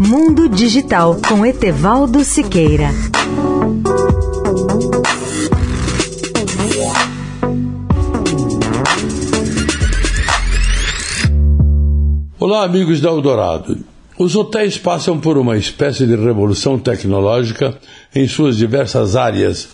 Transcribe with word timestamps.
Mundo 0.00 0.48
Digital 0.48 1.16
com 1.28 1.44
Etevaldo 1.44 2.22
Siqueira. 2.22 2.90
Olá, 12.38 12.62
amigos 12.62 13.00
da 13.00 13.08
Eldorado. 13.08 13.78
Os 14.16 14.36
hotéis 14.36 14.78
passam 14.78 15.18
por 15.18 15.36
uma 15.36 15.56
espécie 15.56 16.06
de 16.06 16.14
revolução 16.14 16.78
tecnológica 16.78 17.76
em 18.14 18.28
suas 18.28 18.56
diversas 18.56 19.16
áreas. 19.16 19.68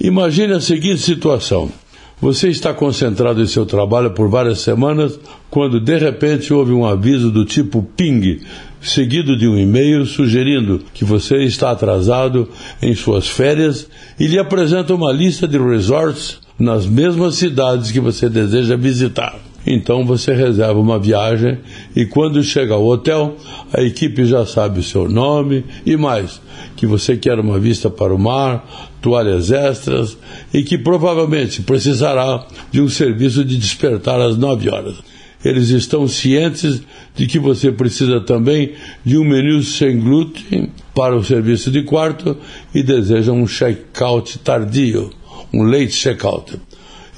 Imagine 0.00 0.54
a 0.54 0.60
seguinte 0.62 1.02
situação. 1.02 1.70
Você 2.18 2.48
está 2.48 2.72
concentrado 2.72 3.42
em 3.42 3.46
seu 3.46 3.64
trabalho 3.64 4.10
por 4.12 4.28
várias 4.28 4.60
semanas 4.60 5.18
quando 5.50 5.80
de 5.80 5.98
repente 5.98 6.52
houve 6.52 6.72
um 6.72 6.86
aviso 6.86 7.30
do 7.30 7.46
tipo 7.46 7.82
ping, 7.82 8.40
seguido 8.80 9.36
de 9.36 9.46
um 9.46 9.58
e-mail 9.58 10.06
sugerindo 10.06 10.82
que 10.94 11.04
você 11.04 11.44
está 11.44 11.70
atrasado 11.70 12.48
em 12.80 12.94
suas 12.94 13.28
férias 13.28 13.88
e 14.18 14.26
lhe 14.26 14.38
apresenta 14.38 14.94
uma 14.94 15.12
lista 15.12 15.46
de 15.46 15.58
resorts 15.58 16.38
nas 16.58 16.86
mesmas 16.86 17.36
cidades 17.36 17.90
que 17.90 18.00
você 18.00 18.28
deseja 18.28 18.76
visitar. 18.76 19.38
Então 19.66 20.06
você 20.06 20.32
reserva 20.32 20.78
uma 20.78 20.98
viagem 20.98 21.58
e 21.94 22.06
quando 22.06 22.42
chega 22.42 22.74
ao 22.74 22.86
hotel, 22.86 23.36
a 23.72 23.82
equipe 23.82 24.24
já 24.24 24.46
sabe 24.46 24.80
o 24.80 24.82
seu 24.82 25.08
nome 25.08 25.64
e 25.84 25.96
mais, 25.96 26.40
que 26.76 26.86
você 26.86 27.16
quer 27.16 27.38
uma 27.38 27.58
vista 27.58 27.90
para 27.90 28.14
o 28.14 28.18
mar, 28.18 28.90
toalhas 29.02 29.50
extras 29.50 30.16
e 30.52 30.62
que 30.62 30.78
provavelmente 30.78 31.62
precisará 31.62 32.46
de 32.70 32.80
um 32.80 32.88
serviço 32.88 33.44
de 33.44 33.56
despertar 33.56 34.20
às 34.20 34.36
9 34.36 34.70
horas. 34.70 34.96
Eles 35.44 35.70
estão 35.70 36.06
cientes 36.06 36.82
de 37.14 37.26
que 37.26 37.38
você 37.38 37.72
precisa 37.72 38.20
também 38.20 38.72
de 39.04 39.16
um 39.16 39.24
menu 39.24 39.62
sem 39.62 39.98
glúten 39.98 40.70
para 40.94 41.16
o 41.16 41.24
serviço 41.24 41.70
de 41.70 41.82
quarto 41.82 42.36
e 42.74 42.82
desejam 42.82 43.40
um 43.40 43.46
check-out 43.46 44.38
tardio, 44.40 45.10
um 45.52 45.62
late 45.62 45.92
check-out 45.92 46.58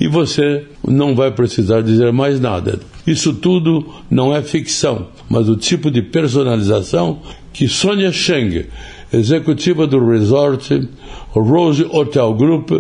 e 0.03 0.09
você 0.09 0.65
não 0.85 1.15
vai 1.15 1.31
precisar 1.31 1.81
dizer 1.81 2.13
mais 2.13 2.41
nada. 2.41 2.81
Isso 3.07 3.35
tudo 3.35 3.87
não 4.11 4.35
é 4.35 4.43
ficção, 4.43 5.07
mas 5.31 5.49
o 5.49 5.57
tipo 5.57 5.93
de 5.93 6.03
personalização 6.03 7.21
que 7.53 7.69
Sonia 7.69 8.11
Cheng, 8.11 8.67
executiva 9.13 9.87
do 9.87 10.05
resort 10.05 10.89
Rose 11.31 11.87
Hotel 11.89 12.35
Group, 12.35 12.73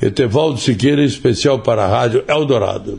Etevaldo 0.00 0.58
Siqueira, 0.58 1.04
especial 1.04 1.58
para 1.60 1.84
a 1.84 1.88
Rádio 1.88 2.24
Eldorado. 2.26 2.98